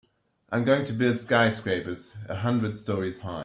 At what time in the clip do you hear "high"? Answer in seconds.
3.19-3.39